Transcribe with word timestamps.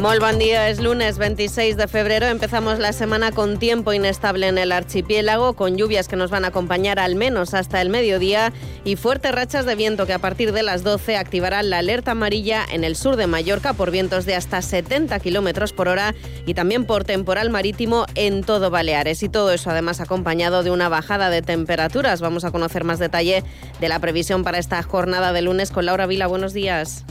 Buen 0.00 0.38
día, 0.38 0.70
es 0.70 0.80
lunes 0.80 1.18
26 1.18 1.76
de 1.76 1.86
febrero. 1.86 2.24
Empezamos 2.26 2.78
la 2.78 2.94
semana 2.94 3.32
con 3.32 3.58
tiempo 3.58 3.92
inestable 3.92 4.48
en 4.48 4.56
el 4.56 4.72
archipiélago, 4.72 5.52
con 5.52 5.76
lluvias 5.76 6.08
que 6.08 6.16
nos 6.16 6.30
van 6.30 6.46
a 6.46 6.48
acompañar 6.48 6.98
al 6.98 7.16
menos 7.16 7.52
hasta 7.52 7.82
el 7.82 7.90
mediodía 7.90 8.50
y 8.82 8.96
fuertes 8.96 9.32
rachas 9.32 9.66
de 9.66 9.74
viento 9.74 10.06
que 10.06 10.14
a 10.14 10.18
partir 10.18 10.52
de 10.52 10.62
las 10.62 10.84
12 10.84 11.18
activarán 11.18 11.68
la 11.68 11.78
alerta 11.78 12.12
amarilla 12.12 12.64
en 12.72 12.82
el 12.82 12.96
sur 12.96 13.16
de 13.16 13.26
Mallorca 13.26 13.74
por 13.74 13.90
vientos 13.90 14.24
de 14.24 14.34
hasta 14.34 14.62
70 14.62 15.20
kilómetros 15.20 15.74
por 15.74 15.86
hora 15.86 16.14
y 16.46 16.54
también 16.54 16.86
por 16.86 17.04
temporal 17.04 17.50
marítimo 17.50 18.06
en 18.14 18.42
todo 18.42 18.70
Baleares. 18.70 19.22
Y 19.22 19.28
todo 19.28 19.52
eso 19.52 19.68
además 19.68 20.00
acompañado 20.00 20.62
de 20.62 20.70
una 20.70 20.88
bajada 20.88 21.28
de 21.28 21.42
temperaturas. 21.42 22.22
Vamos 22.22 22.44
a 22.44 22.50
conocer 22.50 22.84
más 22.84 22.98
detalle 22.98 23.44
de 23.80 23.88
la 23.88 23.98
previsión 23.98 24.44
para 24.44 24.58
esta 24.58 24.82
jornada 24.82 25.34
de 25.34 25.42
lunes 25.42 25.70
con 25.70 25.84
Laura 25.84 26.06
Vila. 26.06 26.26
Buenos 26.26 26.54
días. 26.54 27.04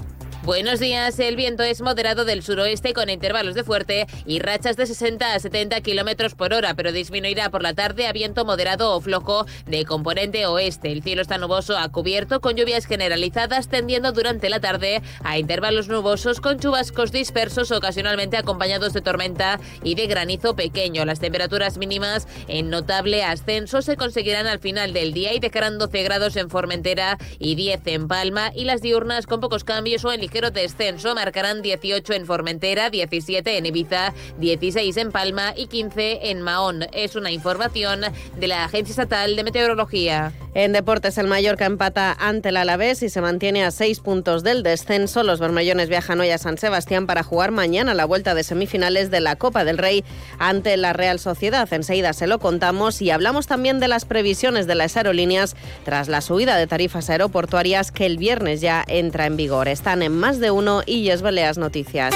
Buenos 0.44 0.80
días. 0.80 1.20
El 1.20 1.36
viento 1.36 1.64
es 1.64 1.82
moderado 1.82 2.24
del 2.24 2.44
suroeste 2.44 2.94
con 2.94 3.10
intervalos 3.10 3.56
de 3.56 3.66
fuerte 3.66 4.08
y 4.26 4.40
rachas 4.40 4.78
de 4.78 4.86
60 4.86 5.34
a 5.34 5.38
70 5.38 5.82
kilómetros 5.82 6.34
por 6.34 6.54
hora, 6.54 6.76
pero 6.76 6.94
disminuirá 6.94 7.50
por 7.50 7.62
la 7.62 7.74
tarde 7.74 8.08
a 8.08 8.14
viento 8.14 8.46
moderado 8.46 8.96
o 8.96 9.02
flojo 9.02 9.46
de 9.66 9.84
componente 9.84 10.46
oeste. 10.46 10.94
El 10.94 11.04
cielo 11.04 11.22
está 11.22 11.38
nuboso 11.38 11.78
a 11.78 11.90
cubierto 11.90 12.40
con 12.40 12.56
lluvias 12.56 12.86
generalizadas 12.86 13.68
tendiendo 13.68 14.14
durante 14.14 14.50
la 14.50 14.62
tarde 14.62 15.02
a 15.26 15.38
intervalos 15.38 15.90
nubosos 15.90 16.40
con 16.40 16.58
chubascos 16.58 17.12
dispersos 17.12 17.72
ocasionalmente 17.72 18.38
acompañados 18.38 18.94
de 18.94 19.02
tormenta 19.02 19.60
y 19.84 19.96
de 19.96 20.08
granizo 20.08 20.56
pequeño. 20.56 21.04
Las 21.04 21.20
temperaturas 21.20 21.78
mínimas 21.78 22.30
en 22.48 22.70
notable 22.70 23.26
ascenso 23.26 23.82
se 23.82 23.98
conseguirán 23.98 24.48
al 24.48 24.60
final 24.60 24.94
del 24.94 25.12
día 25.12 25.34
y 25.34 25.40
dejarán 25.40 25.78
12 25.78 26.02
grados 26.03 26.38
en 26.38 26.50
Formentera 26.50 27.18
y 27.40 27.56
10 27.56 27.81
en 27.88 28.08
Palma 28.08 28.53
y 28.56 28.64
las 28.64 28.81
diurnas 28.81 29.28
con 29.28 29.42
pocos 29.42 29.66
cambios 29.66 30.06
o 30.06 30.14
en 30.14 30.28
ligero 30.30 30.52
descenso 30.52 31.16
marcarán 31.16 31.63
18 31.63 32.13
en 32.13 32.27
Formentera, 32.27 32.91
17 32.91 33.58
en 33.58 33.66
Ibiza, 33.66 34.13
16 34.38 34.95
en 34.97 35.11
Palma 35.11 35.53
y 35.55 35.66
15 35.66 36.30
en 36.30 36.44
Mahón. 36.44 36.85
Es 36.94 37.16
una 37.16 37.31
información 37.31 38.02
de 38.38 38.47
la 38.47 38.66
Agencia 38.66 38.91
Estatal 38.91 39.35
de 39.35 39.44
Meteorología. 39.44 40.31
En 40.55 40.73
deportes, 40.73 41.17
el 41.19 41.28
Mallorca 41.28 41.66
empata 41.66 42.11
ante 42.19 42.50
el 42.50 42.58
Alavés 42.58 43.03
y 43.03 43.09
se 43.09 43.22
mantiene 43.22 43.64
a 43.64 43.69
seis 43.69 44.00
puntos 44.00 44.44
del 44.44 44.64
descenso. 44.64 45.22
Los 45.22 45.39
bermellones 45.39 45.89
viajan 45.89 46.19
hoy 46.19 46.31
a 46.31 46.39
San 46.39 46.58
Sebastián 46.58 47.06
para 47.06 47.22
jugar 47.22 47.52
mañana 47.52 47.94
la 47.94 48.06
vuelta 48.06 48.33
de 48.33 48.44
semifinales 48.44 49.11
de 49.11 49.19
la 49.19 49.36
Copa 49.36 49.64
del 49.64 49.78
Rey 49.78 50.03
ante 50.39 50.75
la 50.75 50.91
Real 50.94 51.19
Sociedad. 51.19 51.72
Enseguida 51.72 52.14
se 52.14 52.25
lo 52.25 52.39
contamos 52.39 53.00
y 53.02 53.11
hablamos 53.11 53.45
también 53.45 53.80
de 53.80 53.88
las 53.88 54.06
previsiones 54.06 54.66
de 54.66 54.75
las 54.75 54.97
aerolíneas 54.97 55.56
tras 55.86 56.08
la 56.08 56.22
subida 56.22 56.58
de 56.58 56.66
tarifas 56.66 57.11
aeroportuarias 57.11 57.91
que 57.91 58.08
el 58.08 58.17
viernes 58.17 58.59
ya 58.59 58.84
entra 58.88 59.28
en 59.28 59.38
vigor. 59.38 59.67
Están 59.67 60.02
en 60.02 60.17
más 60.17 60.39
de 60.39 60.50
uno 60.50 60.81
y 60.86 61.03
Yes 61.03 61.22
Baleas 61.22 61.59
Noticias. 61.59 62.16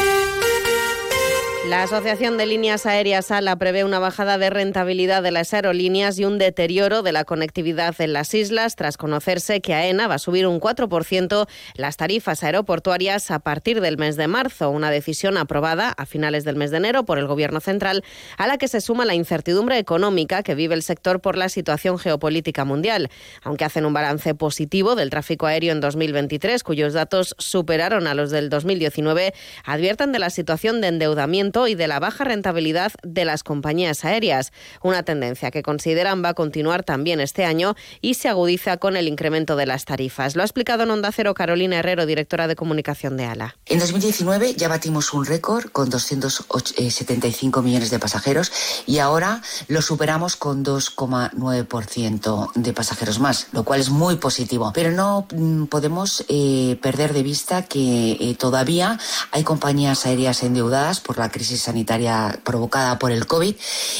La 1.66 1.83
Asociación 1.83 2.38
de 2.38 2.45
Líneas 2.45 2.86
Aéreas 2.86 3.31
ALA 3.31 3.56
prevé 3.56 3.86
una 3.86 3.97
bajada 3.97 4.38
de 4.38 4.50
rentabilidad 4.50 5.23
de 5.23 5.31
las 5.31 5.53
aerolíneas 5.53 6.19
y 6.19 6.25
un 6.25 6.38
deterioro 6.38 7.03
de 7.03 7.14
la 7.14 7.23
conectividad 7.23 7.95
en 8.02 8.11
las 8.11 8.33
islas 8.33 8.75
tras 8.75 8.97
conocerse 8.97 9.61
que 9.61 9.73
AENA 9.73 10.08
va 10.08 10.16
a 10.16 10.19
subir 10.19 10.45
un 10.45 10.59
4% 10.59 11.47
las 11.75 11.95
tarifas 11.95 12.44
aeroportuarias 12.44 13.31
a 13.31 13.39
partir 13.39 13.80
del 13.80 13.97
mes 13.97 14.17
de 14.17 14.28
marzo, 14.28 14.72
una 14.72 14.91
decisión 14.91 15.38
aprobada 15.38 15.89
a 15.91 16.06
finales 16.06 16.44
del 16.44 16.58
mes 16.58 16.69
de 16.69 16.78
enero 16.78 17.06
por 17.06 17.17
el 17.17 17.28
Gobierno 17.28 17.61
central, 17.61 18.03
a 18.38 18.45
la 18.45 18.58
que 18.58 18.67
se 18.67 18.81
suma 18.81 19.06
la 19.06 19.16
incertidumbre 19.16 19.78
económica 19.78 20.44
que 20.44 20.56
vive 20.56 20.75
el 20.75 20.84
sector 20.84 21.22
por 21.22 21.38
la 21.38 21.47
situación 21.47 21.97
geopolítica 21.97 22.66
mundial. 22.66 23.09
Aunque 23.41 23.64
hacen 23.64 23.86
un 23.86 23.94
balance 23.94 24.36
positivo 24.36 24.95
del 24.95 25.09
tráfico 25.09 25.45
aéreo 25.45 25.72
en 25.72 25.80
2023, 25.80 26.62
cuyos 26.62 26.91
datos 26.91 27.35
superaron 27.38 28.06
a 28.07 28.16
los 28.16 28.31
del 28.31 28.50
2019, 28.50 29.34
advierten 29.63 30.12
de 30.12 30.19
la 30.19 30.29
situación 30.29 30.81
de 30.81 30.90
endeudamiento 30.90 31.53
y 31.68 31.75
de 31.75 31.88
la 31.88 32.00
baja 32.00 32.24
rentabilidad 32.24 32.91
de 33.03 33.25
las 33.25 33.44
compañías 33.44 34.03
aéreas, 34.06 34.52
una 34.81 35.03
tendencia 35.03 35.52
que 35.52 35.62
consideran 35.62 36.24
va 36.24 36.30
a 36.30 36.34
continuar 36.34 36.84
también 36.84 37.19
este 37.19 37.46
año 37.46 37.75
y 38.02 38.16
se 38.16 38.28
agudiza 38.28 38.78
con 38.78 38.97
el 38.97 39.08
incremento 39.08 39.56
de 39.56 39.68
las 39.68 39.86
tarifas. 39.86 40.36
Lo 40.36 40.41
ha 40.41 40.46
explicado 40.46 40.84
en 40.84 40.90
Onda 40.90 41.12
Cero 41.12 41.36
Carolina 41.36 41.78
Herrero, 41.78 42.08
directora 42.08 42.47
de 42.47 42.56
comunicación 42.56 43.18
de 43.18 43.25
ALA. 43.25 43.56
En 43.68 43.78
2019 43.80 44.56
ya 44.56 44.68
batimos 44.68 45.14
un 45.14 45.25
récord 45.25 45.69
con 45.72 45.91
275 45.91 47.62
millones 47.62 47.91
de 47.91 48.00
pasajeros 48.00 48.52
y 48.88 48.97
ahora 48.97 49.41
lo 49.68 49.84
superamos 49.84 50.35
con 50.35 50.66
2,9% 50.66 52.52
de 52.56 52.74
pasajeros 52.74 53.20
más, 53.20 53.47
lo 53.52 53.64
cual 53.64 53.80
es 53.80 53.90
muy 53.90 54.16
positivo. 54.16 54.72
Pero 54.74 54.91
no 54.91 55.28
mm, 55.31 55.66
podemos 55.66 56.25
eh, 56.30 56.80
perder 56.81 57.14
de 57.14 57.22
vista 57.22 57.62
que 57.62 58.18
eh, 58.20 58.35
todavía 58.40 59.00
hay 59.31 59.44
compañías 59.44 60.06
aéreas 60.08 60.41
endeudadas 60.41 61.00
por 61.00 61.18
la 61.18 61.30
crisis 61.30 61.43
sanitaria 61.44 62.40
provocada 62.44 63.00
por 63.00 63.12
el 63.12 63.28
COVID 63.28 63.56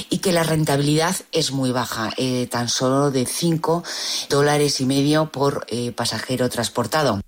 y 0.10 0.18
que 0.20 0.32
la 0.32 0.44
rentabilidad 0.44 1.16
es 1.32 1.52
muy 1.52 1.72
baja, 1.72 2.12
eh, 2.18 2.48
tan 2.48 2.70
solo 2.70 3.12
de 3.12 3.26
5 3.26 3.84
dólares 4.30 4.82
y 4.82 4.86
medio 4.86 5.32
por 5.32 5.66
eh, 5.70 5.92
pasajero 5.92 6.50
transportado. 6.50 7.22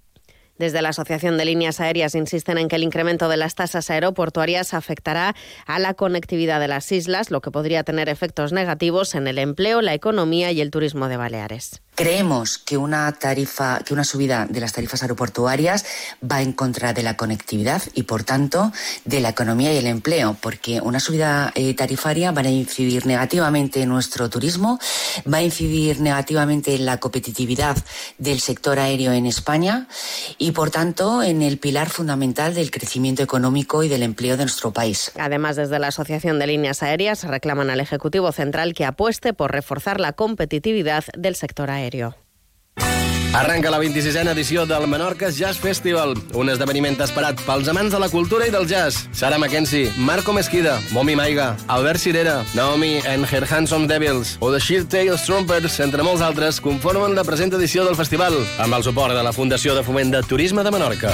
Desde 0.57 0.81
la 0.81 0.89
Asociación 0.89 1.37
de 1.37 1.43
Líneas 1.43 1.81
Aéreas 1.81 2.15
insisten 2.15 2.57
en 2.57 2.69
que 2.69 2.77
el 2.77 2.83
incremento 2.83 3.27
de 3.27 3.35
las 3.35 3.55
tasas 3.55 3.89
aeroportuarias 3.89 4.73
afectará 4.73 5.35
a 5.65 5.79
la 5.79 5.93
conectividad 5.95 6.61
de 6.61 6.69
las 6.69 6.89
islas, 6.93 7.29
lo 7.29 7.41
que 7.41 7.51
podría 7.51 7.83
tener 7.83 8.07
efectos 8.07 8.53
negativos 8.53 9.15
en 9.15 9.27
el 9.27 9.37
empleo, 9.37 9.81
la 9.81 9.93
economía 9.93 10.51
y 10.53 10.61
el 10.61 10.71
turismo 10.71 11.09
de 11.09 11.17
Baleares. 11.17 11.81
Creemos 11.95 12.57
que 12.57 12.77
una 12.77 13.09
tarifa, 13.13 13.79
que 13.85 13.93
una 13.93 14.03
subida 14.03 14.45
de 14.49 14.59
las 14.59 14.73
tarifas 14.73 15.01
aeroportuarias 15.01 15.85
va 16.21 16.41
en 16.41 16.51
contra 16.51 16.91
de 16.91 17.03
la 17.03 17.15
conectividad 17.15 17.81
y, 17.93 18.03
por 18.03 18.23
tanto, 18.23 18.73
de 19.05 19.21
la 19.21 19.29
economía 19.29 19.73
y 19.73 19.77
el 19.77 19.87
empleo, 19.87 20.35
porque 20.41 20.81
una 20.81 20.99
subida 20.99 21.53
eh, 21.55 21.73
tarifaria 21.73 22.33
va 22.33 22.41
a 22.41 22.49
incidir 22.49 23.05
negativamente 23.05 23.81
en 23.81 23.89
nuestro 23.89 24.29
turismo, 24.29 24.77
va 25.31 25.37
a 25.37 25.41
incidir 25.41 26.01
negativamente 26.01 26.75
en 26.75 26.85
la 26.85 26.99
competitividad 26.99 27.77
del 28.17 28.41
sector 28.41 28.77
aéreo 28.77 29.13
en 29.13 29.25
España 29.25 29.87
y, 30.37 30.51
por 30.51 30.71
tanto, 30.71 31.23
en 31.23 31.41
el 31.41 31.59
pilar 31.59 31.89
fundamental 31.89 32.53
del 32.53 32.71
crecimiento 32.71 33.23
económico 33.23 33.83
y 33.83 33.87
del 33.87 34.03
empleo 34.03 34.35
de 34.35 34.43
nuestro 34.43 34.73
país. 34.73 35.13
Además, 35.17 35.55
desde 35.55 35.79
la 35.79 35.87
Asociación 35.87 36.39
de 36.39 36.47
Líneas 36.47 36.83
Aéreas 36.83 37.23
reclaman 37.23 37.69
al 37.69 37.79
Ejecutivo 37.79 38.33
Central 38.33 38.73
que 38.73 38.83
apueste 38.83 39.33
por 39.33 39.53
reforzar 39.53 40.01
la 40.01 40.11
competitividad 40.11 41.05
del 41.17 41.37
sector 41.37 41.69
aéreo. 41.71 41.84
Aéreo. 41.85 42.15
Arranca 43.35 43.69
la 43.69 43.79
26a 43.81 44.31
edició 44.31 44.65
del 44.65 44.87
Menorca 44.87 45.29
Jazz 45.29 45.57
Festival, 45.59 46.13
un 46.39 46.49
esdeveniment 46.53 46.95
esperat 47.03 47.41
pels 47.43 47.67
amants 47.67 47.91
de 47.91 47.99
la 47.99 48.07
cultura 48.07 48.47
i 48.47 48.53
del 48.53 48.63
jazz. 48.69 49.09
Sara 49.11 49.37
Mackenzie, 49.37 49.91
Marco 49.97 50.31
Mesquida, 50.31 50.77
Momi 50.95 51.17
Maiga, 51.19 51.49
Albert 51.67 51.99
Cirera, 51.99 52.37
Naomi 52.55 53.01
and 53.03 53.27
Her 53.27 53.43
Handsome 53.43 53.89
Devils 53.91 54.37
o 54.39 54.53
The 54.53 54.61
Sheer 54.63 54.85
Tales 54.87 55.25
Trumpers, 55.27 55.81
entre 55.83 56.07
molts 56.07 56.23
altres, 56.23 56.61
conformen 56.63 57.15
la 57.15 57.27
present 57.27 57.51
edició 57.59 57.83
del 57.83 57.99
festival, 57.99 58.39
amb 58.57 58.79
el 58.79 58.87
suport 58.87 59.11
de 59.13 59.23
la 59.27 59.35
Fundació 59.35 59.75
de 59.75 59.83
Foment 59.83 60.15
de 60.15 60.23
Turisme 60.23 60.63
de 60.63 60.71
Menorca. 60.71 61.11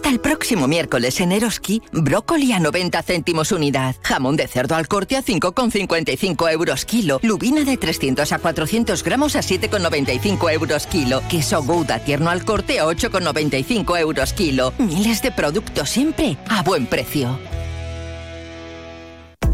Hasta 0.00 0.08
el 0.08 0.20
próximo 0.20 0.66
miércoles 0.66 1.20
en 1.20 1.30
Eroski, 1.30 1.82
brócoli 1.92 2.52
a 2.52 2.58
90 2.58 3.02
céntimos 3.02 3.52
unidad, 3.52 3.96
jamón 4.02 4.34
de 4.34 4.46
cerdo 4.46 4.74
al 4.74 4.88
corte 4.88 5.14
a 5.14 5.22
5,55 5.22 6.50
euros 6.50 6.86
kilo, 6.86 7.20
lubina 7.22 7.64
de 7.64 7.76
300 7.76 8.32
a 8.32 8.38
400 8.38 9.04
gramos 9.04 9.36
a 9.36 9.40
7,95 9.40 10.52
euros 10.54 10.86
kilo, 10.86 11.20
queso 11.28 11.62
Gouda 11.62 11.98
tierno 11.98 12.30
al 12.30 12.46
corte 12.46 12.80
a 12.80 12.86
8,95 12.86 14.00
euros 14.00 14.32
kilo. 14.32 14.72
Miles 14.78 15.20
de 15.20 15.32
productos 15.32 15.90
siempre 15.90 16.38
a 16.48 16.62
buen 16.62 16.86
precio. 16.86 17.38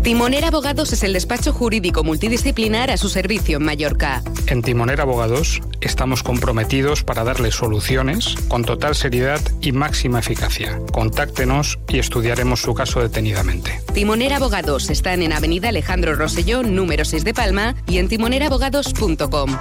Timonera 0.06 0.47
Abogados 0.47 0.92
es 0.92 1.03
el 1.03 1.15
despacho 1.15 1.53
jurídico 1.53 2.04
multidisciplinar 2.04 2.92
a 2.92 2.97
su 2.97 3.09
servicio 3.09 3.57
en 3.57 3.65
Mallorca. 3.65 4.22
En 4.47 4.63
Timonera 4.63 5.03
Abogados 5.03 5.60
estamos 5.81 6.22
comprometidos 6.22 7.03
para 7.03 7.25
darle 7.25 7.51
soluciones 7.51 8.36
con 8.47 8.65
total 8.65 8.95
seriedad 8.95 9.41
y 9.60 9.72
máxima 9.72 10.21
eficacia. 10.21 10.78
Contáctenos 10.92 11.81
y 11.89 11.98
estudiaremos 11.98 12.63
su 12.63 12.72
caso 12.72 13.01
detenidamente. 13.01 13.83
Timonera 13.95 14.36
Abogados 14.36 14.91
están 14.91 15.22
en 15.22 15.33
Avenida 15.33 15.71
Alejandro 15.71 16.15
Rosselló, 16.15 16.63
número 16.63 17.04
6 17.04 17.25
de 17.25 17.34
Palma 17.34 17.75
y 17.89 17.98
en 17.98 18.07
timonerabogados.com. 18.07 19.57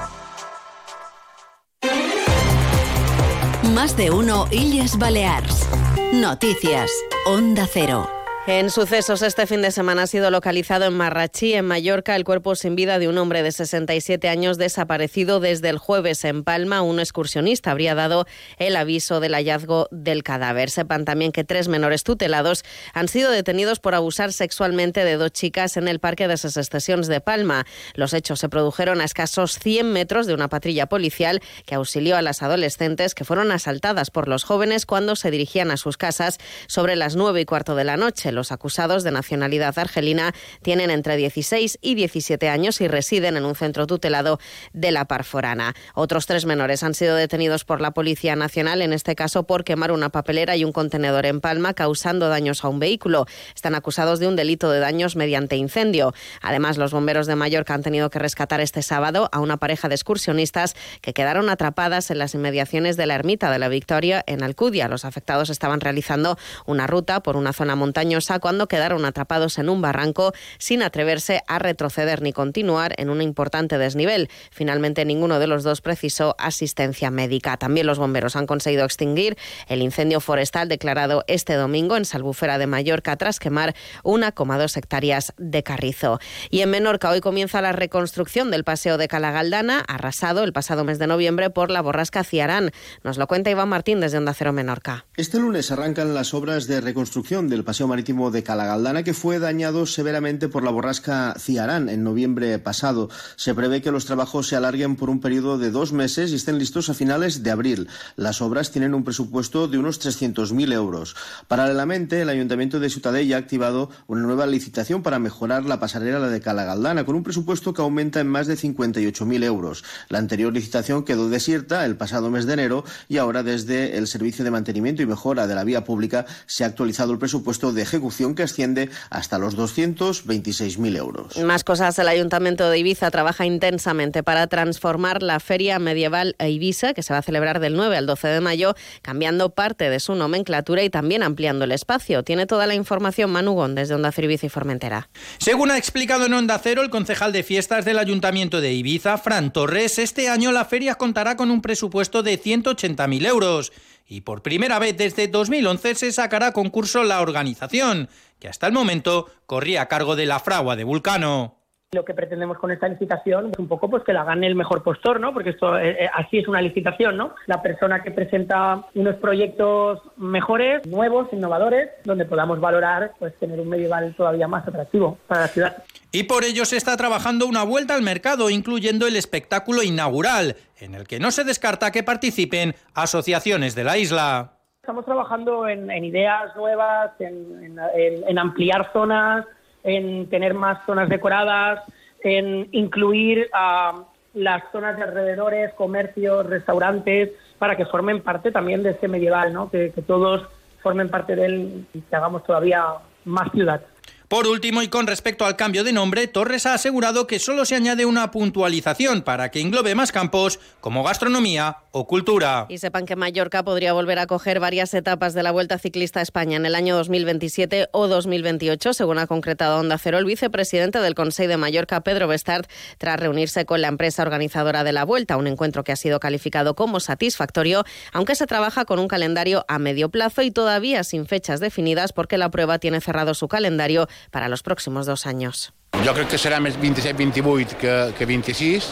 Más 3.73 3.97
de 3.97 4.11
uno 4.11 4.45
Illes 4.51 4.99
Balears. 4.99 5.67
Noticias. 6.13 6.91
Onda 7.25 7.67
Cero. 7.67 8.07
En 8.47 8.69
sucesos, 8.69 9.23
este 9.23 9.47
fin 9.47 9.63
de 9.63 9.71
semana 9.71 10.03
ha 10.03 10.07
sido 10.07 10.29
localizado 10.29 10.85
en 10.85 10.93
Marrachí, 10.93 11.55
en 11.55 11.65
Mallorca, 11.65 12.15
el 12.15 12.23
cuerpo 12.23 12.53
sin 12.53 12.75
vida 12.75 12.99
de 12.99 13.07
un 13.07 13.17
hombre 13.17 13.41
de 13.41 13.51
67 13.51 14.29
años 14.29 14.59
desaparecido 14.59 15.39
desde 15.39 15.69
el 15.69 15.79
jueves 15.79 16.23
en 16.25 16.43
Palma. 16.43 16.83
Un 16.83 16.99
excursionista 16.99 17.71
habría 17.71 17.95
dado 17.95 18.27
el 18.59 18.75
aviso 18.75 19.19
del 19.19 19.33
hallazgo 19.33 19.87
del 19.89 20.21
cadáver. 20.21 20.69
Sepan 20.69 21.05
también 21.05 21.31
que 21.31 21.43
tres 21.43 21.69
menores 21.69 22.03
tutelados 22.03 22.63
han 22.93 23.07
sido 23.07 23.31
detenidos 23.31 23.79
por 23.79 23.95
abusar 23.95 24.31
sexualmente 24.31 25.03
de 25.03 25.15
dos 25.17 25.31
chicas 25.31 25.75
en 25.75 25.87
el 25.87 25.99
Parque 25.99 26.27
de 26.27 26.37
Ses 26.37 26.57
Estaciones 26.57 27.07
de 27.07 27.21
Palma. 27.21 27.65
Los 27.95 28.13
hechos 28.13 28.41
se 28.41 28.47
produjeron 28.47 29.01
a 29.01 29.05
escasos 29.05 29.57
100 29.57 29.91
metros 29.91 30.27
de 30.27 30.35
una 30.35 30.49
patrulla 30.49 30.85
policial 30.85 31.41
que 31.65 31.73
auxilió 31.73 32.15
a 32.15 32.21
las 32.21 32.43
adolescentes 32.43 33.15
que 33.15 33.25
fueron 33.25 33.51
asaltadas 33.51 34.11
por 34.11 34.27
los 34.27 34.43
jóvenes 34.43 34.85
cuando 34.85 35.15
se 35.15 35.31
dirigían 35.31 35.71
a 35.71 35.77
sus 35.77 35.97
casas 35.97 36.37
sobre 36.67 36.95
las 36.95 37.15
nueve 37.15 37.41
y 37.41 37.45
cuarto 37.45 37.75
de 37.75 37.85
la 37.85 37.97
noche. 37.97 38.34
Los 38.35 38.51
acusados 38.51 39.03
de 39.03 39.11
nacionalidad 39.11 39.79
argelina 39.79 40.33
tienen 40.61 40.91
entre 40.91 41.17
16 41.17 41.79
y 41.81 41.95
17 41.95 42.49
años 42.49 42.81
y 42.81 42.87
residen 42.87 43.37
en 43.37 43.45
un 43.45 43.55
centro 43.55 43.87
tutelado 43.87 44.39
de 44.73 44.91
la 44.91 45.05
Parforana. 45.05 45.73
Otros 45.93 46.25
tres 46.25 46.45
menores 46.45 46.83
han 46.83 46.93
sido 46.93 47.15
detenidos 47.15 47.63
por 47.63 47.81
la 47.81 47.91
Policía 47.91 48.35
Nacional, 48.35 48.81
en 48.81 48.93
este 48.93 49.15
caso 49.15 49.43
por 49.43 49.63
quemar 49.63 49.91
una 49.91 50.09
papelera 50.09 50.55
y 50.55 50.63
un 50.63 50.71
contenedor 50.71 51.25
en 51.25 51.41
Palma, 51.41 51.73
causando 51.73 52.29
daños 52.29 52.63
a 52.63 52.67
un 52.67 52.79
vehículo. 52.79 53.25
Están 53.55 53.75
acusados 53.75 54.19
de 54.19 54.27
un 54.27 54.35
delito 54.35 54.69
de 54.69 54.79
daños 54.79 55.15
mediante 55.15 55.55
incendio. 55.55 56.13
Además, 56.41 56.77
los 56.77 56.91
bomberos 56.91 57.27
de 57.27 57.35
Mallorca 57.35 57.73
han 57.73 57.83
tenido 57.83 58.09
que 58.09 58.19
rescatar 58.19 58.61
este 58.61 58.81
sábado 58.81 59.29
a 59.31 59.39
una 59.39 59.57
pareja 59.57 59.87
de 59.87 59.95
excursionistas 59.95 60.75
que 61.01 61.13
quedaron 61.13 61.49
atrapadas 61.49 62.11
en 62.11 62.17
las 62.17 62.33
inmediaciones 62.33 62.97
de 62.97 63.05
la 63.05 63.15
ermita 63.15 63.49
de 63.49 63.59
la 63.59 63.69
Victoria 63.69 64.23
en 64.27 64.43
Alcudia. 64.43 64.87
Los 64.87 65.05
afectados 65.05 65.49
estaban 65.49 65.79
realizando 65.79 66.37
una 66.65 66.87
ruta 66.87 67.21
por 67.21 67.37
una 67.37 67.53
zona 67.53 67.75
montañosa 67.75 68.24
cuando 68.39 68.67
quedaron 68.67 69.05
atrapados 69.05 69.57
en 69.57 69.69
un 69.69 69.81
barranco 69.81 70.33
sin 70.57 70.83
atreverse 70.83 71.41
a 71.47 71.59
retroceder 71.59 72.21
ni 72.21 72.33
continuar 72.33 72.93
en 72.97 73.09
un 73.09 73.21
importante 73.21 73.77
desnivel. 73.77 74.29
Finalmente, 74.51 75.05
ninguno 75.05 75.39
de 75.39 75.47
los 75.47 75.63
dos 75.63 75.81
precisó 75.81 76.35
asistencia 76.37 77.11
médica. 77.11 77.57
También 77.57 77.87
los 77.87 77.99
bomberos 77.99 78.35
han 78.35 78.47
conseguido 78.47 78.85
extinguir 78.85 79.37
el 79.67 79.81
incendio 79.81 80.19
forestal 80.19 80.69
declarado 80.69 81.23
este 81.27 81.53
domingo 81.53 81.97
en 81.97 82.05
Salbufera 82.05 82.57
de 82.57 82.67
Mallorca 82.67 83.15
tras 83.15 83.39
quemar 83.39 83.75
1,2 84.03 84.77
hectáreas 84.77 85.33
de 85.37 85.63
carrizo. 85.63 86.19
Y 86.49 86.61
en 86.61 86.71
Menorca 86.71 87.09
hoy 87.09 87.21
comienza 87.21 87.61
la 87.61 87.71
reconstrucción 87.71 88.51
del 88.51 88.63
paseo 88.63 88.97
de 88.97 89.07
Calagaldana, 89.07 89.79
arrasado 89.87 90.43
el 90.43 90.53
pasado 90.53 90.83
mes 90.83 90.99
de 90.99 91.07
noviembre 91.07 91.49
por 91.49 91.71
la 91.71 91.81
borrasca 91.81 92.23
Ciarán. 92.23 92.71
Nos 93.03 93.17
lo 93.17 93.27
cuenta 93.27 93.49
Iván 93.49 93.69
Martín 93.69 93.99
desde 93.99 94.17
Onda 94.17 94.33
Cero 94.33 94.53
Menorca. 94.53 95.05
Este 95.15 95.39
lunes 95.39 95.71
arrancan 95.71 96.13
las 96.13 96.33
obras 96.33 96.67
de 96.67 96.81
reconstrucción 96.81 97.49
del 97.49 97.63
paseo 97.63 97.87
marítimo 97.87 98.14
de 98.15 98.43
Calagaldana, 98.43 99.03
que 99.03 99.13
fue 99.13 99.39
dañado 99.39 99.85
severamente 99.85 100.47
por 100.47 100.63
la 100.63 100.71
borrasca 100.71 101.35
Ciarán 101.37 101.89
en 101.89 102.01
noviembre 102.01 102.57
pasado. 102.59 103.09
Se 103.35 103.53
prevé 103.53 103.81
que 103.81 103.91
los 103.91 104.05
trabajos 104.05 104.47
se 104.47 104.55
alarguen 104.55 104.95
por 104.95 105.09
un 105.09 105.19
periodo 105.19 105.57
de 105.57 105.69
dos 105.69 105.91
meses 105.91 106.31
y 106.31 106.35
estén 106.35 106.57
listos 106.57 106.89
a 106.89 106.93
finales 106.93 107.43
de 107.43 107.51
abril. 107.51 107.89
Las 108.15 108.41
obras 108.41 108.71
tienen 108.71 108.93
un 108.93 109.03
presupuesto 109.03 109.67
de 109.67 109.77
unos 109.77 109.99
300.000 109.99 110.71
euros. 110.71 111.17
Paralelamente, 111.49 112.21
el 112.21 112.29
Ayuntamiento 112.29 112.79
de 112.79 112.89
Ciutadella 112.89 113.35
ha 113.35 113.39
activado 113.39 113.89
una 114.07 114.21
nueva 114.21 114.47
licitación 114.47 115.03
para 115.03 115.19
mejorar 115.19 115.65
la 115.65 115.81
pasarela 115.81 116.29
de 116.29 116.39
Calagaldana, 116.39 117.05
con 117.05 117.15
un 117.15 117.23
presupuesto 117.23 117.73
que 117.73 117.81
aumenta 117.81 118.21
en 118.21 118.27
más 118.27 118.47
de 118.47 118.55
58.000 118.55 119.43
euros. 119.43 119.83
La 120.07 120.19
anterior 120.19 120.53
licitación 120.53 121.03
quedó 121.03 121.27
desierta 121.27 121.85
el 121.85 121.97
pasado 121.97 122.31
mes 122.31 122.45
de 122.45 122.53
enero 122.53 122.85
y 123.09 123.17
ahora 123.17 123.43
desde 123.43 123.97
el 123.97 124.07
Servicio 124.07 124.45
de 124.45 124.51
Mantenimiento 124.51 125.01
y 125.01 125.05
Mejora 125.05 125.47
de 125.47 125.55
la 125.55 125.65
Vía 125.65 125.83
Pública 125.83 126.25
se 126.45 126.63
ha 126.63 126.67
actualizado 126.67 127.11
el 127.11 127.19
presupuesto 127.19 127.73
de 127.73 127.81
ejecución 127.81 128.04
que 128.35 128.43
asciende 128.43 128.89
hasta 129.09 129.39
los 129.39 129.57
226.000 129.57 130.97
euros. 130.97 131.37
Más 131.37 131.63
cosas, 131.63 131.97
el 131.99 132.07
Ayuntamiento 132.07 132.69
de 132.69 132.77
Ibiza 132.77 133.09
trabaja 133.11 133.45
intensamente 133.45 134.23
para 134.23 134.47
transformar 134.47 135.23
la 135.23 135.39
Feria 135.39 135.79
Medieval 135.79 136.35
a 136.39 136.47
Ibiza, 136.47 136.93
que 136.93 137.03
se 137.03 137.13
va 137.13 137.19
a 137.19 137.21
celebrar 137.21 137.59
del 137.59 137.75
9 137.75 137.97
al 137.97 138.05
12 138.05 138.27
de 138.27 138.41
mayo, 138.41 138.75
cambiando 139.01 139.49
parte 139.49 139.89
de 139.89 139.99
su 139.99 140.15
nomenclatura 140.15 140.83
y 140.83 140.89
también 140.89 141.23
ampliando 141.23 141.65
el 141.65 141.71
espacio. 141.71 142.23
Tiene 142.23 142.45
toda 142.45 142.67
la 142.67 142.75
información 142.75 143.31
Manugón 143.31 143.75
desde 143.75 143.95
Onda 143.95 144.11
Cero 144.11 144.25
Ibiza 144.25 144.45
y 144.45 144.49
Formentera. 144.49 145.09
Según 145.39 145.71
ha 145.71 145.77
explicado 145.77 146.25
en 146.25 146.33
Onda 146.33 146.59
Cero 146.59 146.81
el 146.81 146.89
concejal 146.89 147.31
de 147.31 147.43
fiestas 147.43 147.85
del 147.85 147.97
Ayuntamiento 147.97 148.61
de 148.61 148.73
Ibiza, 148.73 149.17
Fran 149.17 149.51
Torres, 149.51 149.99
este 149.99 150.29
año 150.29 150.51
la 150.51 150.65
feria 150.65 150.95
contará 150.95 151.35
con 151.35 151.51
un 151.51 151.61
presupuesto 151.61 152.23
de 152.23 152.39
180.000 152.39 153.25
euros 153.25 153.71
y 154.07 154.21
por 154.21 154.43
primera 154.43 154.79
vez 154.79 154.95
desde 154.97 155.27
2011 155.27 155.95
se 155.95 156.11
sacará 156.11 156.47
a 156.47 156.53
concurso 156.53 157.03
la 157.03 157.21
organización, 157.21 158.09
que 158.39 158.47
hasta 158.47 158.67
el 158.67 158.73
momento 158.73 159.29
corría 159.45 159.81
a 159.81 159.87
cargo 159.87 160.15
de 160.15 160.25
la 160.25 160.39
fragua 160.39 160.75
de 160.75 160.83
Vulcano. 160.83 161.64
Lo 161.95 162.03
que 162.03 162.13
pretendemos 162.13 162.57
con 162.57 162.71
esta 162.71 162.89
licitación 162.89 163.51
es 163.53 163.57
un 163.57 163.69
poco 163.69 163.89
pues 163.89 164.03
que 164.03 164.11
la 164.11 164.25
gane 164.25 164.47
el 164.47 164.55
mejor 164.55 164.83
postor, 164.83 165.17
¿no? 165.21 165.33
Porque 165.33 165.51
esto 165.51 165.77
eh, 165.77 166.03
eh, 166.03 166.09
así 166.13 166.39
es 166.39 166.47
una 166.49 166.61
licitación, 166.61 167.15
¿no? 167.15 167.35
La 167.45 167.61
persona 167.61 168.03
que 168.03 168.11
presenta 168.11 168.83
unos 168.95 169.15
proyectos 169.15 170.01
mejores, 170.17 170.85
nuevos, 170.85 171.29
innovadores, 171.31 171.91
donde 172.03 172.25
podamos 172.25 172.59
valorar 172.59 173.13
pues 173.17 173.33
tener 173.39 173.61
un 173.61 173.69
medieval 173.69 174.13
todavía 174.17 174.45
más 174.45 174.67
atractivo 174.67 175.17
para 175.25 175.41
la 175.43 175.47
ciudad. 175.47 175.83
Y 176.11 176.23
por 176.23 176.43
ello 176.43 176.65
se 176.65 176.75
está 176.75 176.97
trabajando 176.97 177.47
una 177.47 177.63
vuelta 177.63 177.95
al 177.95 178.01
mercado, 178.01 178.49
incluyendo 178.49 179.07
el 179.07 179.15
espectáculo 179.15 179.81
inaugural, 179.81 180.57
en 180.81 180.95
el 180.95 181.07
que 181.07 181.19
no 181.19 181.31
se 181.31 181.45
descarta 181.45 181.91
que 181.91 182.03
participen 182.03 182.75
asociaciones 182.93 183.73
de 183.73 183.85
la 183.85 183.97
isla. 183.97 184.51
Estamos 184.81 185.05
trabajando 185.05 185.65
en, 185.65 186.03
ideas 186.03 186.53
nuevas, 186.57 187.11
en 187.19 188.37
ampliar 188.37 188.91
zonas, 188.91 189.45
en 189.85 190.27
tener 190.29 190.53
más 190.53 190.85
zonas 190.85 191.07
decoradas, 191.07 191.83
en 192.23 192.67
incluir 192.71 193.47
a 193.53 194.03
las 194.33 194.63
zonas 194.71 194.97
de 194.97 195.03
alrededores, 195.03 195.73
comercios, 195.75 196.45
restaurantes, 196.47 197.29
para 197.57 197.77
que 197.77 197.85
formen 197.85 198.21
parte 198.21 198.51
también 198.51 198.83
de 198.83 198.91
este 198.91 199.07
medieval, 199.07 199.53
¿no? 199.53 199.69
que, 199.69 199.91
que 199.93 200.01
todos 200.01 200.41
formen 200.81 201.09
parte 201.09 201.35
de 201.35 201.45
él 201.45 201.85
y 201.93 202.01
que 202.01 202.15
hagamos 202.15 202.43
todavía 202.43 202.83
más 203.23 203.51
ciudad. 203.51 203.81
Por 204.27 204.47
último, 204.47 204.81
y 204.81 204.87
con 204.87 205.05
respecto 205.05 205.45
al 205.45 205.55
cambio 205.55 205.83
de 205.83 205.93
nombre, 205.93 206.27
Torres 206.27 206.65
ha 206.65 206.73
asegurado 206.73 207.27
que 207.27 207.37
solo 207.37 207.63
se 207.63 207.75
añade 207.75 208.05
una 208.05 208.31
puntualización 208.31 209.21
para 209.21 209.51
que 209.51 209.61
englobe 209.61 209.93
más 209.93 210.11
campos 210.11 210.59
como 210.81 211.03
gastronomía 211.03 211.77
o 211.97 212.05
cultura. 212.05 212.65
Y 212.67 212.79
sepan 212.79 213.05
que 213.05 213.15
Mallorca 213.15 213.63
podría 213.63 213.93
volver 213.93 214.19
a 214.19 214.27
coger 214.27 214.59
varias 214.59 214.93
etapas 214.93 215.33
de 215.33 215.43
la 215.43 215.51
Vuelta 215.51 215.79
Ciclista 215.79 216.19
a 216.19 216.23
España 216.23 216.57
en 216.57 216.65
el 216.65 216.75
año 216.75 216.93
2027 216.97 217.87
o 217.93 218.09
2028, 218.09 218.93
según 218.93 219.17
ha 219.17 219.27
concretado 219.27 219.79
Onda 219.79 219.97
Cero 219.97 220.17
el 220.17 220.25
vicepresidente 220.25 220.99
del 220.99 221.15
Consejo 221.15 221.47
de 221.47 221.55
Mallorca, 221.55 222.01
Pedro 222.01 222.27
Bestard, 222.27 222.65
tras 222.97 223.17
reunirse 223.17 223.65
con 223.65 223.79
la 223.79 223.87
empresa 223.87 224.23
organizadora 224.23 224.83
de 224.83 224.91
la 224.91 225.05
Vuelta, 225.05 225.37
un 225.37 225.47
encuentro 225.47 225.85
que 225.85 225.93
ha 225.93 225.95
sido 225.95 226.19
calificado 226.19 226.75
como 226.75 226.99
satisfactorio, 226.99 227.85
aunque 228.11 228.35
se 228.35 228.45
trabaja 228.45 228.83
con 228.83 228.99
un 228.99 229.07
calendario 229.07 229.63
a 229.69 229.79
medio 229.79 230.09
plazo 230.09 230.41
y 230.41 230.51
todavía 230.51 231.05
sin 231.05 231.25
fechas 231.25 231.61
definidas 231.61 232.11
porque 232.11 232.37
la 232.37 232.51
prueba 232.51 232.77
tiene 232.77 232.99
cerrado 232.99 233.33
su 233.33 233.47
calendario 233.47 234.09
para 234.31 234.49
los 234.49 234.63
próximos 234.63 235.05
dos 235.05 235.25
años. 235.25 235.73
Jo 236.03 236.11
crec 236.13 236.27
que 236.33 236.37
serà 236.41 236.59
més 236.59 236.75
27-28 236.75 237.77
que, 237.79 237.93
que 238.17 238.25
26. 238.27 238.89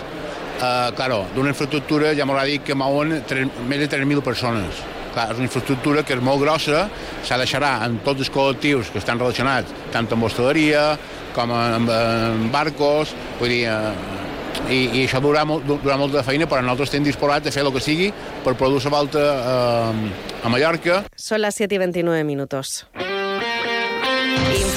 Uh, 0.54 0.92
claro, 0.96 1.24
d'una 1.36 1.52
infraestructura, 1.52 2.14
ja 2.16 2.28
m'haurà 2.30 2.46
dit 2.48 2.64
que 2.64 2.76
mouen 2.78 3.18
3, 3.28 3.64
més 3.68 3.82
de 3.84 3.90
3.000 3.92 4.24
persones. 4.26 4.84
Clar, 5.14 5.28
és 5.34 5.42
una 5.42 5.48
infraestructura 5.50 6.04
que 6.06 6.16
és 6.16 6.24
molt 6.24 6.42
grossa, 6.42 6.88
s'ha 7.26 7.38
deixarà 7.42 7.76
en 7.86 8.00
tots 8.06 8.24
els 8.24 8.32
col·lectius 8.34 8.94
que 8.94 9.02
estan 9.02 9.22
relacionats, 9.22 9.74
tant 9.94 10.10
amb 10.14 10.30
hostaleria 10.30 10.94
com 11.34 11.52
amb, 11.54 11.90
amb 11.90 12.50
barcos, 12.54 13.14
vull 13.40 13.52
dir, 13.52 13.66
uh, 13.70 14.22
i, 14.70 14.80
i 14.86 15.06
això 15.06 15.22
durarà, 15.24 15.46
molt, 15.50 15.66
durarà 15.68 15.98
molta 16.00 16.24
feina, 16.26 16.48
però 16.50 16.64
nosaltres 16.64 16.92
estem 16.92 17.08
disposats 17.08 17.50
a 17.50 17.56
fer 17.56 17.66
el 17.66 17.72
que 17.76 17.84
sigui 17.84 18.12
per 18.46 18.56
produir 18.60 18.84
la 18.86 18.96
volta 18.98 19.24
eh, 19.24 20.44
a 20.44 20.52
Mallorca. 20.54 21.04
Són 21.18 21.44
les 21.44 21.64
7 21.64 21.80
i 21.80 21.82
29 21.88 22.28
minuts. 22.28 22.84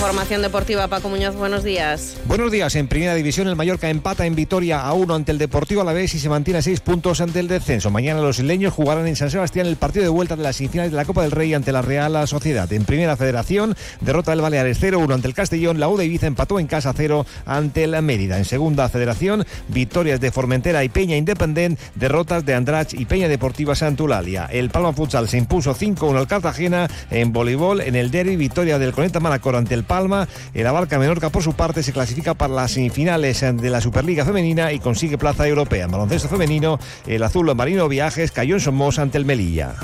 Información 0.06 0.42
deportiva, 0.42 0.86
Paco 0.88 1.08
Muñoz, 1.08 1.36
buenos 1.36 1.64
días. 1.64 2.16
Buenos 2.26 2.52
días. 2.52 2.75
En 2.76 2.86
primera 2.86 3.14
división, 3.14 3.48
el 3.48 3.56
Mallorca 3.56 3.88
empata 3.88 4.26
en 4.26 4.34
Vitoria 4.34 4.82
a 4.82 4.92
uno 4.92 5.14
ante 5.14 5.32
el 5.32 5.38
Deportivo 5.38 5.80
Alavés 5.80 6.14
y 6.14 6.18
se 6.18 6.28
mantiene 6.28 6.58
a 6.58 6.62
seis 6.62 6.80
puntos 6.80 7.20
ante 7.20 7.40
el 7.40 7.48
descenso. 7.48 7.90
Mañana 7.90 8.20
los 8.20 8.38
isleños 8.38 8.75
jugarán 8.75 9.06
en 9.06 9.16
San 9.16 9.30
Sebastián 9.30 9.66
el 9.66 9.76
partido 9.76 10.02
de 10.02 10.10
vuelta 10.10 10.36
de 10.36 10.42
las 10.42 10.56
semifinales 10.56 10.92
de 10.92 10.96
la 10.96 11.06
Copa 11.06 11.22
del 11.22 11.30
Rey 11.30 11.54
ante 11.54 11.72
la 11.72 11.82
Real 11.82 12.28
Sociedad. 12.28 12.70
En 12.72 12.84
primera 12.84 13.16
federación, 13.16 13.75
derrota 14.00 14.32
del 14.32 14.42
Baleares 14.42 14.82
0-1 14.82 15.14
ante 15.14 15.28
el 15.28 15.34
Castellón. 15.34 15.80
La 15.80 15.88
UDA 15.88 16.04
Ibiza 16.04 16.26
empató 16.26 16.58
en 16.58 16.66
casa 16.66 16.92
0 16.94 17.25
ante 17.46 17.84
el 17.84 18.00
Mérida. 18.02 18.36
En 18.36 18.44
segunda 18.44 18.88
federación, 18.88 19.46
victorias 19.68 20.20
de 20.20 20.30
Formentera 20.30 20.84
y 20.84 20.88
Peña 20.88 21.16
Independent, 21.16 21.78
derrotas 21.94 22.44
de 22.44 22.54
Andrach 22.54 22.92
y 22.92 23.06
Peña 23.06 23.28
Deportiva 23.28 23.75
Santulalia. 23.75 24.46
El 24.52 24.70
Palma 24.70 24.92
Futsal 24.92 25.28
se 25.28 25.38
impuso 25.38 25.75
5-1 25.75 26.18
al 26.18 26.26
Cartagena 26.26 26.88
en 27.10 27.32
voleibol. 27.32 27.80
En 27.80 27.96
el 27.96 28.10
derby, 28.10 28.36
victoria 28.36 28.78
del 28.78 28.92
Coneta 28.92 29.20
Manacor 29.20 29.45
ante 29.54 29.74
el 29.74 29.84
Palma. 29.84 30.26
El 30.54 30.66
Abarca 30.66 30.98
Menorca, 30.98 31.30
por 31.30 31.42
su 31.42 31.52
parte, 31.52 31.82
se 31.82 31.92
clasifica 31.92 32.34
para 32.34 32.54
las 32.54 32.72
semifinales 32.72 33.40
de 33.40 33.70
la 33.70 33.80
Superliga 33.80 34.24
Femenina 34.24 34.72
y 34.72 34.80
consigue 34.80 35.18
plaza 35.18 35.46
europea. 35.46 35.84
En 35.84 35.90
baloncesto 35.90 36.28
femenino, 36.28 36.78
el 37.06 37.22
azul 37.22 37.54
marino 37.54 37.88
Viajes 37.88 38.32
cayó 38.32 38.56
en 38.56 38.60
Somos 38.60 38.98
ante 38.98 39.18
el 39.18 39.24
Melilla. 39.24 39.74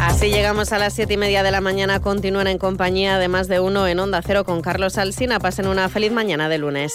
Así 0.00 0.30
llegamos 0.30 0.72
a 0.72 0.78
las 0.78 0.94
siete 0.94 1.14
y 1.14 1.16
media 1.16 1.42
de 1.42 1.52
la 1.52 1.60
mañana. 1.60 2.00
Continúan 2.00 2.48
en 2.48 2.58
compañía 2.58 3.18
de 3.18 3.28
más 3.28 3.46
de 3.46 3.60
uno 3.60 3.86
en 3.86 4.00
Onda 4.00 4.20
Cero 4.20 4.44
con 4.44 4.60
Carlos 4.60 4.98
Alsina. 4.98 5.38
Pasen 5.38 5.68
una 5.68 5.88
feliz 5.88 6.10
mañana 6.10 6.48
de 6.48 6.58
lunes. 6.58 6.92